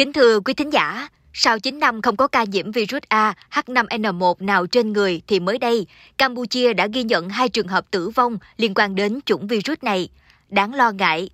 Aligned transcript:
Kính 0.00 0.12
thưa 0.12 0.40
quý 0.40 0.54
thính 0.54 0.72
giả, 0.72 1.08
sau 1.32 1.58
9 1.58 1.78
năm 1.78 2.02
không 2.02 2.16
có 2.16 2.26
ca 2.26 2.44
nhiễm 2.44 2.72
virus 2.72 3.02
A 3.08 3.34
H5N1 3.50 4.34
nào 4.38 4.66
trên 4.66 4.92
người 4.92 5.22
thì 5.26 5.40
mới 5.40 5.58
đây, 5.58 5.86
Campuchia 6.18 6.72
đã 6.72 6.86
ghi 6.86 7.02
nhận 7.02 7.28
hai 7.28 7.48
trường 7.48 7.68
hợp 7.68 7.90
tử 7.90 8.08
vong 8.08 8.38
liên 8.56 8.74
quan 8.74 8.94
đến 8.94 9.20
chủng 9.26 9.46
virus 9.46 9.78
này. 9.82 10.08
Đáng 10.48 10.74
lo 10.74 10.90
ngại, 10.90 11.30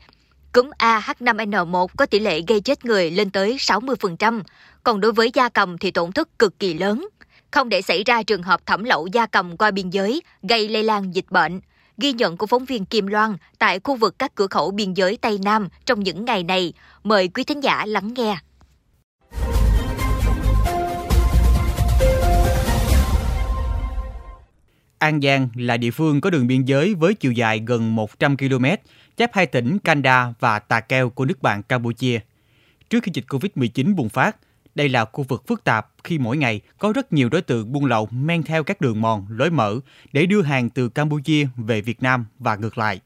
cúm 0.52 0.70
A 0.78 1.00
H5N1 1.00 1.86
có 1.96 2.06
tỷ 2.06 2.18
lệ 2.18 2.40
gây 2.48 2.60
chết 2.60 2.84
người 2.84 3.10
lên 3.10 3.30
tới 3.30 3.56
60%, 3.56 4.42
còn 4.84 5.00
đối 5.00 5.12
với 5.12 5.30
gia 5.34 5.48
cầm 5.48 5.78
thì 5.78 5.90
tổn 5.90 6.12
thất 6.12 6.38
cực 6.38 6.58
kỳ 6.58 6.74
lớn. 6.74 7.08
Không 7.50 7.68
để 7.68 7.82
xảy 7.82 8.04
ra 8.04 8.22
trường 8.22 8.42
hợp 8.42 8.66
thẩm 8.66 8.84
lậu 8.84 9.06
gia 9.06 9.26
cầm 9.26 9.56
qua 9.56 9.70
biên 9.70 9.90
giới 9.90 10.22
gây 10.42 10.68
lây 10.68 10.82
lan 10.82 11.14
dịch 11.14 11.30
bệnh. 11.30 11.60
Ghi 11.98 12.12
nhận 12.12 12.36
của 12.36 12.46
phóng 12.46 12.64
viên 12.64 12.84
Kim 12.84 13.06
Loan 13.06 13.36
tại 13.58 13.80
khu 13.84 13.96
vực 13.96 14.18
các 14.18 14.34
cửa 14.34 14.46
khẩu 14.46 14.70
biên 14.70 14.94
giới 14.94 15.16
Tây 15.16 15.38
Nam 15.44 15.68
trong 15.84 16.00
những 16.00 16.24
ngày 16.24 16.42
này. 16.42 16.72
Mời 17.04 17.28
quý 17.28 17.44
thính 17.44 17.62
giả 17.62 17.86
lắng 17.86 18.14
nghe. 18.14 18.36
An 24.98 25.20
Giang 25.20 25.48
là 25.54 25.76
địa 25.76 25.90
phương 25.90 26.20
có 26.20 26.30
đường 26.30 26.46
biên 26.46 26.64
giới 26.64 26.94
với 26.94 27.14
chiều 27.14 27.32
dài 27.32 27.62
gần 27.66 27.96
100 27.96 28.36
km, 28.36 28.64
giáp 29.18 29.30
hai 29.32 29.46
tỉnh 29.46 29.78
Kanda 29.78 30.32
và 30.40 30.58
Tà 30.58 30.80
Keo 30.80 31.10
của 31.10 31.24
nước 31.24 31.42
bạn 31.42 31.62
Campuchia. 31.62 32.20
Trước 32.90 33.02
khi 33.02 33.12
dịch 33.14 33.24
Covid-19 33.28 33.94
bùng 33.94 34.08
phát, 34.08 34.36
đây 34.74 34.88
là 34.88 35.04
khu 35.04 35.24
vực 35.28 35.46
phức 35.46 35.64
tạp 35.64 35.88
khi 36.04 36.18
mỗi 36.18 36.36
ngày 36.36 36.60
có 36.78 36.92
rất 36.92 37.12
nhiều 37.12 37.28
đối 37.28 37.42
tượng 37.42 37.72
buôn 37.72 37.84
lậu 37.84 38.08
men 38.10 38.42
theo 38.42 38.64
các 38.64 38.80
đường 38.80 39.00
mòn, 39.00 39.26
lối 39.30 39.50
mở 39.50 39.76
để 40.12 40.26
đưa 40.26 40.42
hàng 40.42 40.70
từ 40.70 40.88
Campuchia 40.88 41.46
về 41.56 41.80
Việt 41.80 42.02
Nam 42.02 42.26
và 42.38 42.56
ngược 42.56 42.78
lại. 42.78 43.00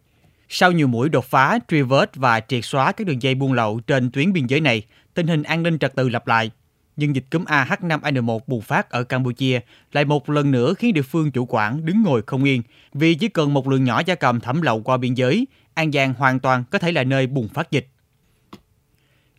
Sau 0.48 0.72
nhiều 0.72 0.88
mũi 0.88 1.08
đột 1.08 1.24
phá, 1.24 1.58
truy 1.68 1.82
vết 1.82 2.16
và 2.16 2.40
triệt 2.40 2.64
xóa 2.64 2.92
các 2.92 3.06
đường 3.06 3.22
dây 3.22 3.34
buôn 3.34 3.52
lậu 3.52 3.80
trên 3.86 4.10
tuyến 4.10 4.32
biên 4.32 4.46
giới 4.46 4.60
này, 4.60 4.82
tình 5.14 5.26
hình 5.26 5.42
an 5.42 5.62
ninh 5.62 5.78
trật 5.78 5.94
tự 5.94 6.08
lặp 6.08 6.26
lại. 6.26 6.50
Nhưng 7.00 7.14
dịch 7.14 7.24
cúm 7.30 7.44
AH5N1 7.44 8.38
bùng 8.46 8.60
phát 8.60 8.90
ở 8.90 9.04
Campuchia 9.04 9.60
lại 9.92 10.04
một 10.04 10.30
lần 10.30 10.50
nữa 10.50 10.74
khiến 10.74 10.94
địa 10.94 11.02
phương 11.02 11.30
chủ 11.30 11.46
quản 11.48 11.86
đứng 11.86 12.02
ngồi 12.02 12.22
không 12.26 12.44
yên 12.44 12.62
vì 12.92 13.14
chỉ 13.14 13.28
cần 13.28 13.54
một 13.54 13.68
lượng 13.68 13.84
nhỏ 13.84 14.02
gia 14.06 14.14
cầm 14.14 14.40
thẩm 14.40 14.62
lậu 14.62 14.82
qua 14.82 14.96
biên 14.96 15.14
giới, 15.14 15.46
An 15.74 15.92
Giang 15.92 16.14
hoàn 16.14 16.40
toàn 16.40 16.64
có 16.70 16.78
thể 16.78 16.92
là 16.92 17.04
nơi 17.04 17.26
bùng 17.26 17.48
phát 17.48 17.70
dịch. 17.70 17.88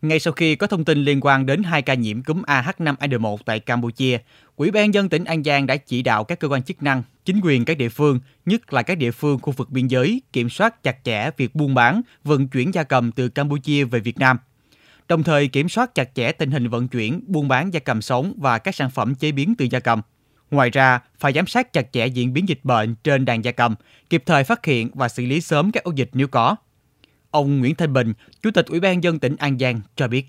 Ngay 0.02 0.18
sau 0.18 0.32
khi 0.32 0.56
có 0.56 0.66
thông 0.66 0.84
tin 0.84 1.04
liên 1.04 1.20
quan 1.22 1.46
đến 1.46 1.62
hai 1.62 1.82
ca 1.82 1.94
nhiễm 1.94 2.22
cúm 2.22 2.42
AH5N1 2.42 3.36
tại 3.44 3.60
Campuchia, 3.60 4.18
Ủy 4.56 4.70
ban 4.70 4.94
dân 4.94 5.08
tỉnh 5.08 5.24
An 5.24 5.44
Giang 5.44 5.66
đã 5.66 5.76
chỉ 5.76 6.02
đạo 6.02 6.24
các 6.24 6.40
cơ 6.40 6.48
quan 6.48 6.62
chức 6.62 6.82
năng, 6.82 7.02
chính 7.24 7.40
quyền 7.42 7.64
các 7.64 7.78
địa 7.78 7.88
phương, 7.88 8.20
nhất 8.46 8.72
là 8.72 8.82
các 8.82 8.98
địa 8.98 9.10
phương 9.10 9.38
khu 9.42 9.52
vực 9.52 9.70
biên 9.70 9.86
giới, 9.86 10.22
kiểm 10.32 10.50
soát 10.50 10.82
chặt 10.82 10.96
chẽ 11.04 11.30
việc 11.36 11.54
buôn 11.54 11.74
bán, 11.74 12.02
vận 12.24 12.48
chuyển 12.48 12.74
gia 12.74 12.82
cầm 12.82 13.12
từ 13.12 13.28
Campuchia 13.28 13.84
về 13.84 14.00
Việt 14.00 14.18
Nam. 14.18 14.38
Đồng 15.12 15.22
thời 15.22 15.48
kiểm 15.48 15.68
soát 15.68 15.94
chặt 15.94 16.14
chẽ 16.14 16.32
tình 16.32 16.50
hình 16.50 16.68
vận 16.68 16.88
chuyển, 16.88 17.20
buôn 17.26 17.48
bán 17.48 17.72
gia 17.72 17.80
cầm 17.80 18.00
sống 18.00 18.32
và 18.36 18.58
các 18.58 18.74
sản 18.74 18.90
phẩm 18.90 19.14
chế 19.14 19.32
biến 19.32 19.54
từ 19.58 19.64
gia 19.70 19.80
cầm. 19.80 20.00
Ngoài 20.50 20.70
ra, 20.70 21.00
phải 21.18 21.32
giám 21.32 21.46
sát 21.46 21.72
chặt 21.72 21.92
chẽ 21.92 22.06
diễn 22.06 22.32
biến 22.32 22.48
dịch 22.48 22.58
bệnh 22.62 22.94
trên 23.04 23.24
đàn 23.24 23.44
gia 23.44 23.52
cầm, 23.52 23.74
kịp 24.10 24.22
thời 24.26 24.44
phát 24.44 24.64
hiện 24.64 24.88
và 24.94 25.08
xử 25.08 25.26
lý 25.26 25.40
sớm 25.40 25.70
các 25.72 25.84
ổ 25.84 25.92
dịch 25.94 26.10
nếu 26.12 26.26
có. 26.28 26.56
Ông 27.30 27.60
Nguyễn 27.60 27.74
Thanh 27.74 27.92
Bình, 27.92 28.12
Chủ 28.42 28.50
tịch 28.54 28.66
Ủy 28.66 28.80
ban 28.80 29.02
dân 29.02 29.18
tỉnh 29.18 29.36
An 29.38 29.58
Giang 29.58 29.80
cho 29.96 30.08
biết. 30.08 30.26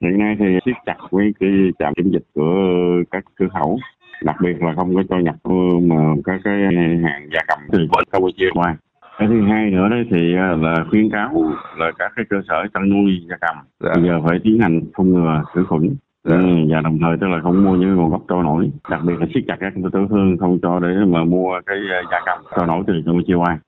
Hiện 0.00 0.18
nay 0.18 0.36
thì 0.38 0.44
siết 0.64 0.74
chặt 0.86 0.96
với 1.10 1.32
cái 1.40 1.50
trạm 1.78 1.94
kiểm 1.94 2.10
dịch 2.12 2.24
của 2.34 2.42
các 3.10 3.24
cửa 3.34 3.48
khẩu, 3.54 3.78
đặc 4.22 4.36
biệt 4.42 4.56
là 4.60 4.74
không 4.76 4.94
có 4.94 5.02
cho 5.08 5.18
nhập 5.18 5.36
ờ, 5.42 5.78
mà 5.82 5.96
các 6.24 6.40
cái 6.44 6.54
hàng 7.04 7.28
gia 7.34 7.40
cầm 7.48 7.58
từ 7.72 7.78
bên 7.78 8.04
Campuchia 8.12 8.50
qua. 8.54 8.76
Cái 9.18 9.28
thứ 9.28 9.42
hai 9.48 9.70
nữa 9.70 9.88
đấy 9.90 10.04
thì 10.10 10.34
à, 10.36 10.56
là 10.60 10.84
khuyến 10.90 11.10
cáo 11.10 11.52
là 11.76 11.92
các 11.98 12.12
cái 12.16 12.24
cơ 12.30 12.36
sở 12.48 12.66
chăn 12.74 12.90
nuôi 12.90 13.26
gia 13.30 13.36
cầm 13.40 13.56
dạ. 13.80 13.90
bây 13.94 14.04
giờ 14.04 14.20
phải 14.28 14.38
tiến 14.44 14.58
hành 14.60 14.80
phun 14.96 15.12
ngừa 15.12 15.42
khử 15.54 15.64
khuẩn 15.68 15.96
dạ. 16.24 16.36
Ừ, 16.36 16.42
và 16.70 16.80
đồng 16.80 16.98
thời 17.02 17.16
tức 17.20 17.26
là 17.26 17.40
không 17.42 17.64
mua 17.64 17.76
những 17.76 17.96
nguồn 17.96 18.10
gốc 18.10 18.22
trôi 18.28 18.42
nổi 18.42 18.70
đặc 18.90 19.00
biệt 19.04 19.14
là 19.20 19.26
siết 19.34 19.42
chặt 19.46 19.56
các 19.60 19.72
tiểu 19.92 20.06
thương 20.10 20.36
không 20.40 20.58
cho 20.62 20.80
để 20.80 20.88
mà 21.06 21.24
mua 21.24 21.60
cái 21.66 21.76
gia 22.10 22.20
cầm 22.26 22.38
trôi 22.56 22.66
nổi 22.66 22.84
từ 22.86 22.94
Campuchia 23.06 23.34
qua. 23.34 23.58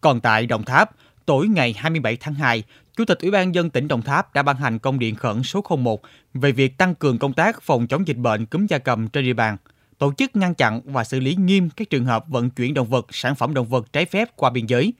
Còn 0.00 0.20
tại 0.20 0.46
Đồng 0.46 0.62
Tháp, 0.62 0.90
tối 1.26 1.46
ngày 1.48 1.74
27 1.78 2.16
tháng 2.20 2.34
2, 2.34 2.62
Chủ 2.96 3.04
tịch 3.04 3.18
Ủy 3.22 3.30
ban 3.30 3.54
dân 3.54 3.70
tỉnh 3.70 3.88
Đồng 3.88 4.02
Tháp 4.02 4.34
đã 4.34 4.42
ban 4.42 4.56
hành 4.56 4.78
công 4.78 4.98
điện 4.98 5.14
khẩn 5.14 5.42
số 5.42 5.60
01 5.78 6.00
về 6.34 6.52
việc 6.52 6.78
tăng 6.78 6.94
cường 6.94 7.18
công 7.18 7.32
tác 7.32 7.62
phòng 7.62 7.86
chống 7.86 8.06
dịch 8.06 8.16
bệnh 8.16 8.46
cúm 8.46 8.66
gia 8.66 8.78
cầm 8.78 9.08
trên 9.08 9.24
địa 9.24 9.32
bàn, 9.32 9.56
tổ 9.98 10.12
chức 10.18 10.36
ngăn 10.36 10.54
chặn 10.54 10.80
và 10.84 11.04
xử 11.04 11.20
lý 11.20 11.34
nghiêm 11.34 11.70
các 11.70 11.90
trường 11.90 12.04
hợp 12.04 12.28
vận 12.28 12.50
chuyển 12.50 12.74
động 12.74 12.88
vật, 12.88 13.06
sản 13.10 13.34
phẩm 13.34 13.54
động 13.54 13.66
vật 13.66 13.92
trái 13.92 14.04
phép 14.04 14.36
qua 14.36 14.50
biên 14.50 14.66
giới. 14.66 14.92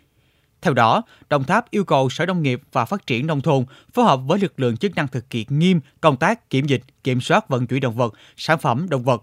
Theo 0.62 0.74
đó, 0.74 1.02
Đồng 1.28 1.44
Tháp 1.44 1.70
yêu 1.70 1.84
cầu 1.84 2.08
Sở 2.08 2.26
Nông 2.26 2.42
nghiệp 2.42 2.60
và 2.72 2.84
Phát 2.84 3.06
triển 3.06 3.26
Nông 3.26 3.40
thôn 3.40 3.64
phối 3.92 4.04
hợp 4.04 4.16
với 4.26 4.38
lực 4.38 4.60
lượng 4.60 4.76
chức 4.76 4.94
năng 4.94 5.08
thực 5.08 5.32
hiện 5.32 5.46
nghiêm 5.48 5.80
công 6.00 6.16
tác 6.16 6.50
kiểm 6.50 6.66
dịch, 6.66 6.82
kiểm 7.04 7.20
soát 7.20 7.48
vận 7.48 7.66
chuyển 7.66 7.80
động 7.80 7.94
vật, 7.94 8.14
sản 8.36 8.58
phẩm 8.58 8.86
động 8.88 9.04
vật, 9.04 9.22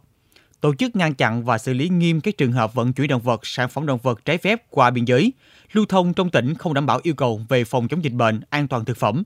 tổ 0.62 0.76
chức 0.76 0.96
ngăn 0.96 1.14
chặn 1.14 1.44
và 1.46 1.58
xử 1.58 1.74
lý 1.74 1.90
nghiêm 1.90 2.22
các 2.22 2.38
trường 2.38 2.52
hợp 2.52 2.74
vận 2.74 2.94
chuyển 2.94 3.08
động 3.08 3.22
vật, 3.22 3.40
sản 3.44 3.70
phẩm 3.70 3.86
động 3.86 4.00
vật 4.04 4.26
trái 4.26 4.38
phép 4.38 4.64
qua 4.70 4.90
biên 4.90 5.06
giới, 5.06 5.34
lưu 5.74 5.86
thông 5.86 6.14
trong 6.14 6.30
tỉnh 6.30 6.56
không 6.56 6.74
đảm 6.74 6.86
bảo 6.86 7.00
yêu 7.04 7.14
cầu 7.14 7.42
về 7.50 7.64
phòng 7.64 7.88
chống 7.88 8.04
dịch 8.04 8.14
bệnh, 8.14 8.42
an 8.50 8.68
toàn 8.68 8.86
thực 8.86 8.98
phẩm. 8.98 9.24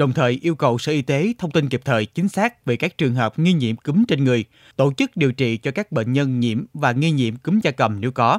Đồng 0.00 0.12
thời 0.12 0.38
yêu 0.42 0.54
cầu 0.54 0.78
Sở 0.78 0.92
Y 0.92 1.02
tế 1.02 1.34
thông 1.38 1.50
tin 1.50 1.68
kịp 1.68 1.80
thời 1.84 2.06
chính 2.06 2.28
xác 2.28 2.64
về 2.64 2.76
các 2.76 2.98
trường 2.98 3.14
hợp 3.14 3.38
nghi 3.38 3.52
nhiễm 3.52 3.76
cúm 3.76 4.04
trên 4.04 4.24
người, 4.24 4.44
tổ 4.76 4.92
chức 4.92 5.16
điều 5.16 5.32
trị 5.32 5.56
cho 5.56 5.70
các 5.70 5.92
bệnh 5.92 6.12
nhân 6.12 6.40
nhiễm 6.40 6.64
và 6.74 6.92
nghi 6.92 7.10
nhiễm 7.10 7.36
cúm 7.36 7.60
gia 7.62 7.70
cầm 7.70 8.00
nếu 8.00 8.10
có. 8.10 8.38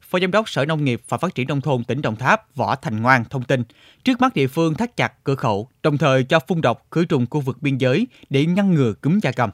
Phó 0.00 0.18
Giám 0.18 0.30
đốc 0.30 0.48
Sở 0.48 0.64
Nông 0.64 0.84
nghiệp 0.84 1.02
và 1.08 1.18
Phát 1.18 1.34
triển 1.34 1.48
Nông 1.48 1.60
thôn 1.60 1.84
tỉnh 1.84 2.02
Đồng 2.02 2.16
Tháp 2.16 2.54
Võ 2.56 2.76
Thành 2.76 3.02
Ngoan 3.02 3.24
thông 3.30 3.44
tin, 3.44 3.62
trước 4.04 4.20
mắt 4.20 4.34
địa 4.34 4.46
phương 4.46 4.74
thắt 4.74 4.96
chặt 4.96 5.24
cửa 5.24 5.34
khẩu, 5.34 5.68
đồng 5.82 5.98
thời 5.98 6.24
cho 6.24 6.40
phun 6.48 6.60
độc 6.60 6.86
khử 6.90 7.04
trùng 7.04 7.26
khu 7.30 7.40
vực 7.40 7.62
biên 7.62 7.78
giới 7.78 8.06
để 8.30 8.46
ngăn 8.46 8.74
ngừa 8.74 8.92
cúm 8.92 9.18
gia 9.22 9.30
cầm 9.32 9.50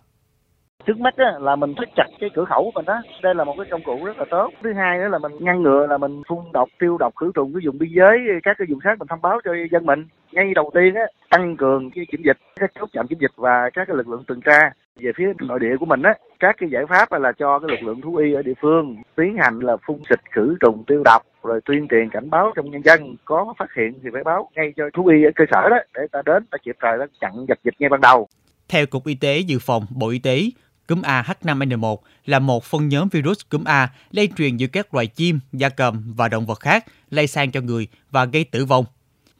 trước 0.88 1.00
mắt 1.00 1.16
á, 1.16 1.32
là 1.40 1.56
mình 1.56 1.74
thích 1.74 1.88
chặt 1.96 2.06
cái 2.20 2.30
cửa 2.34 2.44
khẩu 2.44 2.64
của 2.64 2.70
mình 2.74 2.84
đó 2.84 3.02
đây 3.22 3.34
là 3.34 3.44
một 3.44 3.54
cái 3.56 3.66
công 3.70 3.82
cụ 3.82 4.04
rất 4.04 4.18
là 4.18 4.24
tốt. 4.30 4.50
Thứ 4.62 4.72
hai 4.72 4.98
nữa 4.98 5.08
là 5.08 5.18
mình 5.18 5.32
ngăn 5.40 5.62
ngừa 5.62 5.86
là 5.86 5.98
mình 5.98 6.22
phun 6.28 6.38
độc 6.52 6.68
tiêu 6.78 6.98
độc 6.98 7.16
khử 7.16 7.30
trùng 7.34 7.52
cái 7.54 7.60
vùng 7.66 7.78
biên 7.78 7.90
giới 7.96 8.18
các 8.42 8.56
cái 8.58 8.66
vùng 8.70 8.80
khác 8.80 8.98
mình 8.98 9.08
thông 9.08 9.22
báo 9.22 9.40
cho 9.44 9.50
dân 9.72 9.86
mình. 9.86 10.06
Ngay 10.32 10.52
đầu 10.54 10.70
tiên 10.74 10.94
á 10.94 11.02
tăng 11.30 11.56
cường 11.56 11.90
cái 11.90 12.04
kiểm 12.10 12.22
dịch 12.24 12.36
các 12.60 12.70
chốt 12.80 12.88
chạm 12.92 13.06
kiểm 13.06 13.18
dịch 13.18 13.30
và 13.36 13.70
các 13.72 13.84
cái 13.88 13.96
lực 13.96 14.08
lượng 14.08 14.24
tuần 14.26 14.40
tra. 14.40 14.70
Về 14.96 15.10
phía 15.16 15.32
nội 15.38 15.58
địa 15.58 15.76
của 15.80 15.86
mình 15.86 16.02
á 16.02 16.14
các 16.40 16.56
cái 16.58 16.70
giải 16.70 16.86
pháp 16.88 17.12
là 17.12 17.32
cho 17.32 17.58
cái 17.58 17.68
lực 17.70 17.82
lượng 17.86 18.00
thú 18.00 18.16
y 18.16 18.32
ở 18.32 18.42
địa 18.42 18.54
phương 18.60 18.96
tiến 19.16 19.36
hành 19.38 19.58
là 19.60 19.76
phun 19.86 19.98
xịt 20.10 20.18
khử 20.30 20.56
trùng 20.60 20.84
tiêu 20.86 21.02
độc 21.04 21.22
rồi 21.42 21.60
tuyên 21.64 21.88
truyền 21.90 22.10
cảnh 22.10 22.30
báo 22.30 22.52
trong 22.56 22.70
nhân 22.70 22.82
dân. 22.84 23.16
Có 23.24 23.54
phát 23.58 23.74
hiện 23.76 23.92
thì 24.02 24.08
phải 24.12 24.24
báo 24.24 24.50
ngay 24.54 24.72
cho 24.76 24.84
thú 24.94 25.06
y 25.06 25.24
ở 25.24 25.30
cơ 25.34 25.44
sở 25.50 25.68
đó 25.68 25.76
để 25.94 26.00
ta 26.12 26.22
đến 26.26 26.46
ta 26.50 26.58
kịp 26.62 26.76
thời 26.80 26.98
chặn 27.20 27.32
dập 27.48 27.58
dịch 27.64 27.74
ngay 27.78 27.88
ban 27.88 28.00
đầu. 28.00 28.28
Theo 28.68 28.86
Cục 28.86 29.06
Y 29.06 29.14
tế 29.14 29.38
Dự 29.38 29.58
phòng 29.60 29.82
Bộ 29.96 30.08
Y 30.08 30.18
tế, 30.18 30.40
Cúm 30.88 31.02
A 31.02 31.22
H5N1 31.22 31.96
là 32.26 32.38
một 32.38 32.64
phân 32.64 32.88
nhóm 32.88 33.08
virus 33.08 33.38
cúm 33.48 33.64
A 33.64 33.92
lây 34.10 34.28
truyền 34.36 34.56
giữa 34.56 34.66
các 34.66 34.94
loài 34.94 35.06
chim, 35.06 35.40
gia 35.52 35.68
cầm 35.68 36.14
và 36.16 36.28
động 36.28 36.46
vật 36.46 36.60
khác, 36.60 36.84
lây 37.10 37.26
sang 37.26 37.50
cho 37.50 37.60
người 37.60 37.88
và 38.10 38.24
gây 38.24 38.44
tử 38.44 38.64
vong. 38.64 38.84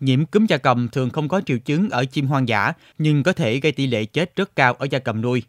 Nhiễm 0.00 0.26
cúm 0.26 0.46
gia 0.46 0.56
cầm 0.56 0.88
thường 0.88 1.10
không 1.10 1.28
có 1.28 1.40
triệu 1.46 1.58
chứng 1.58 1.90
ở 1.90 2.04
chim 2.04 2.26
hoang 2.26 2.48
dã, 2.48 2.72
nhưng 2.98 3.22
có 3.22 3.32
thể 3.32 3.60
gây 3.60 3.72
tỷ 3.72 3.86
lệ 3.86 4.04
chết 4.04 4.36
rất 4.36 4.56
cao 4.56 4.74
ở 4.74 4.86
gia 4.90 4.98
cầm 4.98 5.20
nuôi. 5.20 5.42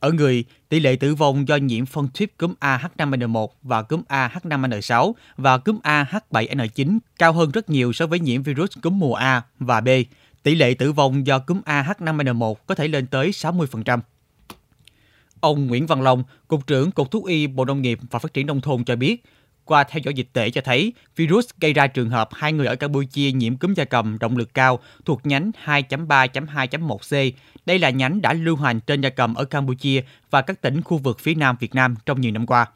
Ở 0.00 0.12
người, 0.12 0.44
tỷ 0.68 0.80
lệ 0.80 0.96
tử 0.96 1.14
vong 1.14 1.48
do 1.48 1.56
nhiễm 1.56 1.86
phân 1.86 2.08
tuyếp 2.18 2.28
cúm 2.38 2.54
AH5N1 2.60 3.48
và 3.62 3.82
cúm 3.82 4.02
AH5N6 4.08 5.12
và 5.36 5.58
cúm 5.58 5.78
AH7N9 5.82 6.98
cao 7.18 7.32
hơn 7.32 7.50
rất 7.50 7.70
nhiều 7.70 7.92
so 7.92 8.06
với 8.06 8.18
nhiễm 8.18 8.42
virus 8.42 8.70
cúm 8.82 8.98
mùa 8.98 9.14
A 9.14 9.42
và 9.58 9.80
B. 9.80 9.88
Tỷ 10.42 10.54
lệ 10.54 10.74
tử 10.74 10.92
vong 10.92 11.26
do 11.26 11.38
cúm 11.38 11.60
AH5N1 11.66 12.54
có 12.54 12.74
thể 12.74 12.88
lên 12.88 13.06
tới 13.06 13.30
60%. 13.30 13.98
Ông 15.42 15.66
Nguyễn 15.66 15.86
Văn 15.86 16.02
Long, 16.02 16.24
Cục 16.48 16.66
trưởng 16.66 16.90
Cục 16.92 17.10
Thú 17.10 17.24
y 17.24 17.46
Bộ 17.46 17.64
Nông 17.64 17.82
nghiệp 17.82 17.98
và 18.10 18.18
Phát 18.18 18.34
triển 18.34 18.46
Nông 18.46 18.60
thôn 18.60 18.84
cho 18.84 18.96
biết, 18.96 19.24
qua 19.64 19.84
theo 19.84 20.00
dõi 20.04 20.14
dịch 20.14 20.28
tễ 20.32 20.50
cho 20.50 20.60
thấy, 20.64 20.92
virus 21.16 21.48
gây 21.60 21.72
ra 21.72 21.86
trường 21.86 22.10
hợp 22.10 22.28
hai 22.32 22.52
người 22.52 22.66
ở 22.66 22.76
Campuchia 22.76 23.32
nhiễm 23.32 23.56
cúm 23.56 23.74
gia 23.74 23.84
cầm 23.84 24.18
động 24.18 24.36
lực 24.36 24.54
cao 24.54 24.78
thuộc 25.04 25.26
nhánh 25.26 25.50
2.3.2.1C. 25.64 27.32
Đây 27.66 27.78
là 27.78 27.90
nhánh 27.90 28.22
đã 28.22 28.32
lưu 28.32 28.56
hành 28.56 28.80
trên 28.80 29.00
gia 29.00 29.08
cầm 29.08 29.34
ở 29.34 29.44
Campuchia 29.44 30.02
và 30.30 30.42
các 30.42 30.60
tỉnh 30.60 30.82
khu 30.82 30.98
vực 30.98 31.20
phía 31.20 31.34
Nam 31.34 31.56
Việt 31.60 31.74
Nam 31.74 31.94
trong 32.06 32.20
nhiều 32.20 32.32
năm 32.32 32.46
qua. 32.46 32.66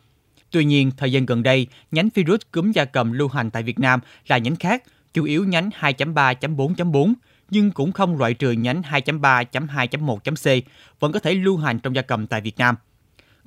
Tuy 0.50 0.64
nhiên, 0.64 0.90
thời 0.96 1.12
gian 1.12 1.26
gần 1.26 1.42
đây, 1.42 1.66
nhánh 1.90 2.08
virus 2.14 2.40
cúm 2.52 2.72
gia 2.72 2.84
cầm 2.84 3.12
lưu 3.12 3.28
hành 3.28 3.50
tại 3.50 3.62
Việt 3.62 3.78
Nam 3.78 4.00
là 4.26 4.38
nhánh 4.38 4.56
khác, 4.56 4.82
chủ 5.14 5.24
yếu 5.24 5.44
nhánh 5.44 5.70
2.3.4.4 5.80 7.14
nhưng 7.50 7.70
cũng 7.70 7.92
không 7.92 8.18
loại 8.18 8.34
trừ 8.34 8.52
nhánh 8.52 8.82
2.3.2.1.c 8.82 10.62
vẫn 11.00 11.12
có 11.12 11.18
thể 11.18 11.34
lưu 11.34 11.56
hành 11.56 11.78
trong 11.78 11.94
gia 11.94 12.02
cầm 12.02 12.26
tại 12.26 12.40
Việt 12.40 12.58
Nam. 12.58 12.74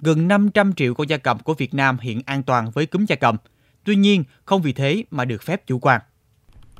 Gần 0.01 0.27
500 0.27 0.73
triệu 0.73 0.93
con 0.93 1.09
gia 1.09 1.17
cầm 1.17 1.39
của 1.39 1.53
Việt 1.53 1.73
Nam 1.73 1.97
hiện 2.01 2.21
an 2.25 2.43
toàn 2.43 2.71
với 2.73 2.85
cúm 2.85 3.05
gia 3.05 3.15
cầm. 3.15 3.35
Tuy 3.83 3.95
nhiên, 3.95 4.23
không 4.45 4.61
vì 4.61 4.73
thế 4.73 5.03
mà 5.11 5.25
được 5.25 5.43
phép 5.43 5.67
chủ 5.67 5.79
quan. 5.79 6.01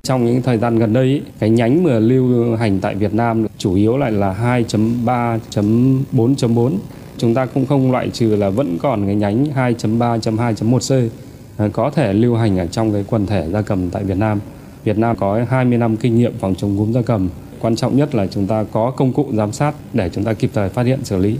Trong 0.01 0.25
những 0.25 0.41
thời 0.41 0.57
gian 0.57 0.79
gần 0.79 0.93
đây, 0.93 1.21
cái 1.39 1.49
nhánh 1.49 1.83
mà 1.83 1.99
lưu 1.99 2.55
hành 2.55 2.79
tại 2.79 2.95
Việt 2.95 3.13
Nam 3.13 3.45
chủ 3.57 3.75
yếu 3.75 3.97
lại 3.97 4.11
là 4.11 4.33
2.3.4.4. 4.33 6.77
Chúng 7.17 7.33
ta 7.33 7.45
cũng 7.45 7.65
không 7.65 7.91
loại 7.91 8.09
trừ 8.09 8.35
là 8.35 8.49
vẫn 8.49 8.77
còn 8.81 9.05
cái 9.05 9.15
nhánh 9.15 9.45
2.3.2.1c 9.45 11.09
à, 11.57 11.67
có 11.73 11.89
thể 11.89 12.13
lưu 12.13 12.35
hành 12.35 12.59
ở 12.59 12.67
trong 12.67 12.93
cái 12.93 13.05
quần 13.07 13.25
thể 13.25 13.47
gia 13.51 13.61
cầm 13.61 13.89
tại 13.89 14.03
Việt 14.03 14.17
Nam. 14.17 14.39
Việt 14.83 14.97
Nam 14.97 15.15
có 15.15 15.45
20 15.49 15.77
năm 15.77 15.97
kinh 15.97 16.17
nghiệm 16.17 16.37
phòng 16.37 16.55
chống 16.55 16.77
cúm 16.77 16.91
gia 16.91 17.01
cầm. 17.01 17.29
quan 17.59 17.75
trọng 17.75 17.97
nhất 17.97 18.15
là 18.15 18.27
chúng 18.27 18.47
ta 18.47 18.63
có 18.71 18.91
công 18.91 19.13
cụ 19.13 19.27
giám 19.33 19.51
sát 19.51 19.75
để 19.93 20.09
chúng 20.13 20.23
ta 20.23 20.33
kịp 20.33 20.49
thời 20.53 20.69
phát 20.69 20.85
hiện 20.85 21.05
xử 21.05 21.17
lý. 21.17 21.37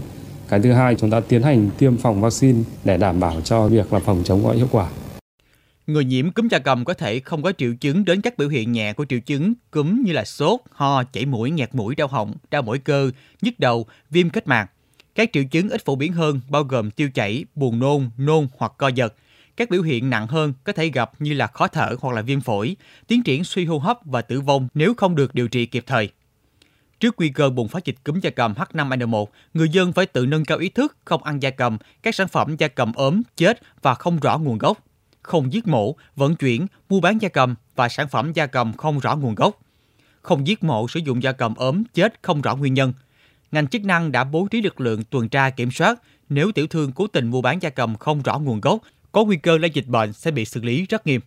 Cái 0.48 0.60
thứ 0.60 0.72
hai, 0.72 0.94
chúng 0.94 1.10
ta 1.10 1.20
tiến 1.20 1.42
hành 1.42 1.70
tiêm 1.78 1.96
phòng 1.96 2.20
vaccine 2.20 2.62
để 2.84 2.96
đảm 2.96 3.20
bảo 3.20 3.40
cho 3.40 3.68
việc 3.68 3.92
là 3.92 3.98
phòng 3.98 4.22
chống 4.24 4.44
có 4.44 4.52
hiệu 4.52 4.68
quả. 4.70 4.88
Người 5.86 6.04
nhiễm 6.04 6.30
cúm 6.30 6.48
da 6.48 6.58
cầm 6.58 6.84
có 6.84 6.94
thể 6.94 7.20
không 7.20 7.42
có 7.42 7.52
triệu 7.58 7.74
chứng 7.80 8.04
đến 8.04 8.20
các 8.20 8.38
biểu 8.38 8.48
hiện 8.48 8.72
nhẹ 8.72 8.92
của 8.92 9.04
triệu 9.08 9.20
chứng 9.20 9.52
cúm 9.70 10.02
như 10.02 10.12
là 10.12 10.24
sốt, 10.24 10.60
ho, 10.70 11.04
chảy 11.04 11.26
mũi, 11.26 11.50
nghẹt 11.50 11.74
mũi, 11.74 11.94
đau 11.94 12.08
họng, 12.08 12.34
đau 12.50 12.62
mỏi 12.62 12.78
cơ, 12.78 13.10
nhức 13.42 13.60
đầu, 13.60 13.86
viêm 14.10 14.30
kết 14.30 14.48
mạc. 14.48 14.70
Các 15.14 15.30
triệu 15.32 15.44
chứng 15.44 15.68
ít 15.68 15.84
phổ 15.84 15.96
biến 15.96 16.12
hơn 16.12 16.40
bao 16.48 16.62
gồm 16.62 16.90
tiêu 16.90 17.10
chảy, 17.14 17.44
buồn 17.54 17.78
nôn, 17.78 18.10
nôn 18.18 18.48
hoặc 18.58 18.72
co 18.78 18.88
giật. 18.88 19.14
Các 19.60 19.70
biểu 19.70 19.82
hiện 19.82 20.10
nặng 20.10 20.26
hơn 20.26 20.52
có 20.64 20.72
thể 20.72 20.88
gặp 20.88 21.10
như 21.18 21.34
là 21.34 21.46
khó 21.46 21.68
thở 21.68 21.94
hoặc 22.00 22.14
là 22.14 22.22
viêm 22.22 22.40
phổi, 22.40 22.76
tiến 23.06 23.22
triển 23.22 23.44
suy 23.44 23.64
hô 23.64 23.78
hấp 23.78 23.98
và 24.04 24.22
tử 24.22 24.40
vong 24.40 24.68
nếu 24.74 24.94
không 24.96 25.14
được 25.14 25.34
điều 25.34 25.48
trị 25.48 25.66
kịp 25.66 25.84
thời. 25.86 26.08
Trước 27.00 27.14
nguy 27.18 27.28
cơ 27.28 27.50
bùng 27.50 27.68
phát 27.68 27.84
dịch 27.84 27.96
cúm 28.04 28.20
da 28.20 28.30
cầm 28.30 28.54
H5N1, 28.54 29.26
người 29.54 29.68
dân 29.68 29.92
phải 29.92 30.06
tự 30.06 30.26
nâng 30.26 30.44
cao 30.44 30.58
ý 30.58 30.68
thức 30.68 30.96
không 31.04 31.22
ăn 31.24 31.42
da 31.42 31.50
cầm, 31.50 31.78
các 32.02 32.14
sản 32.14 32.28
phẩm 32.28 32.56
da 32.56 32.68
cầm 32.68 32.92
ốm, 32.92 33.22
chết 33.36 33.60
và 33.82 33.94
không 33.94 34.20
rõ 34.20 34.38
nguồn 34.38 34.58
gốc, 34.58 34.78
không 35.22 35.52
giết 35.52 35.66
mổ, 35.66 35.96
vận 36.16 36.36
chuyển, 36.36 36.66
mua 36.88 37.00
bán 37.00 37.18
da 37.22 37.28
cầm 37.28 37.54
và 37.76 37.88
sản 37.88 38.08
phẩm 38.08 38.32
da 38.32 38.46
cầm 38.46 38.72
không 38.72 38.98
rõ 38.98 39.16
nguồn 39.16 39.34
gốc, 39.34 39.60
không 40.22 40.46
giết 40.46 40.64
mổ 40.64 40.88
sử 40.88 41.00
dụng 41.00 41.22
da 41.22 41.32
cầm 41.32 41.54
ốm, 41.54 41.82
chết 41.94 42.14
không 42.22 42.42
rõ 42.42 42.56
nguyên 42.56 42.74
nhân. 42.74 42.92
Ngành 43.52 43.68
chức 43.68 43.84
năng 43.84 44.12
đã 44.12 44.24
bố 44.24 44.48
trí 44.50 44.62
lực 44.62 44.80
lượng 44.80 45.04
tuần 45.04 45.28
tra 45.28 45.50
kiểm 45.50 45.70
soát, 45.70 46.00
nếu 46.28 46.52
tiểu 46.52 46.66
thương 46.66 46.92
cố 46.92 47.06
tình 47.06 47.30
mua 47.30 47.42
bán 47.42 47.62
da 47.62 47.70
cầm 47.70 47.96
không 47.96 48.22
rõ 48.22 48.38
nguồn 48.38 48.60
gốc, 48.60 48.80
có 49.12 49.24
nguy 49.24 49.36
cơ 49.36 49.58
lây 49.58 49.70
dịch 49.74 49.86
bệnh 49.86 50.12
sẽ 50.12 50.30
bị 50.30 50.44
xử 50.44 50.60
lý 50.60 50.86
rất 50.88 51.06
nghiêm. 51.06 51.20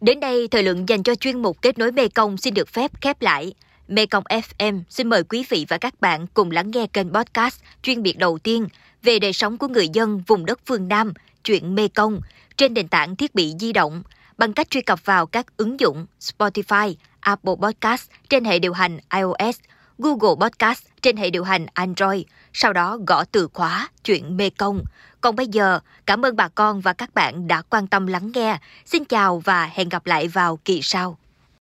Đến 0.00 0.20
đây, 0.20 0.48
thời 0.50 0.62
lượng 0.62 0.88
dành 0.88 1.02
cho 1.02 1.14
chuyên 1.14 1.42
mục 1.42 1.62
Kết 1.62 1.78
nối 1.78 1.92
Mê 1.92 2.08
Công 2.08 2.36
xin 2.36 2.54
được 2.54 2.68
phép 2.68 2.90
khép 3.00 3.22
lại. 3.22 3.54
Mê 3.88 4.06
Công 4.06 4.24
FM 4.24 4.82
xin 4.88 5.08
mời 5.08 5.24
quý 5.24 5.44
vị 5.48 5.66
và 5.68 5.78
các 5.78 6.00
bạn 6.00 6.26
cùng 6.34 6.50
lắng 6.50 6.70
nghe 6.70 6.86
kênh 6.86 7.12
podcast 7.12 7.60
chuyên 7.82 8.02
biệt 8.02 8.18
đầu 8.18 8.38
tiên 8.38 8.66
về 9.02 9.18
đời 9.18 9.32
sống 9.32 9.58
của 9.58 9.68
người 9.68 9.88
dân 9.88 10.22
vùng 10.26 10.46
đất 10.46 10.60
phương 10.66 10.88
Nam, 10.88 11.12
chuyện 11.44 11.74
Mê 11.74 11.88
Công, 11.88 12.20
trên 12.56 12.74
nền 12.74 12.88
tảng 12.88 13.16
thiết 13.16 13.34
bị 13.34 13.54
di 13.60 13.72
động 13.72 14.02
bằng 14.38 14.52
cách 14.52 14.70
truy 14.70 14.80
cập 14.80 15.04
vào 15.04 15.26
các 15.26 15.56
ứng 15.56 15.80
dụng 15.80 16.06
Spotify, 16.20 16.94
Apple 17.20 17.54
Podcast 17.62 18.10
trên 18.28 18.44
hệ 18.44 18.58
điều 18.58 18.72
hành 18.72 18.98
iOS, 19.14 19.58
Google 20.02 20.48
Podcast 20.48 20.82
trên 21.02 21.16
hệ 21.16 21.30
điều 21.30 21.44
hành 21.44 21.66
Android, 21.74 22.22
sau 22.52 22.72
đó 22.72 22.98
gõ 23.06 23.24
từ 23.32 23.48
khóa 23.52 23.88
chuyện 24.04 24.36
Mê 24.36 24.50
Công 24.50 24.84
còn 25.20 25.36
bây 25.36 25.46
giờ, 25.46 25.80
cảm 26.06 26.26
ơn 26.26 26.36
bà 26.36 26.48
con 26.48 26.80
và 26.80 26.92
các 26.92 27.14
bạn 27.14 27.46
đã 27.46 27.62
quan 27.62 27.86
tâm 27.86 28.06
lắng 28.06 28.30
nghe. 28.34 28.58
Xin 28.86 29.04
chào 29.04 29.38
và 29.38 29.70
hẹn 29.72 29.88
gặp 29.88 30.06
lại 30.06 30.28
vào 30.28 30.56
kỳ 30.56 30.80
sau. 30.82 31.18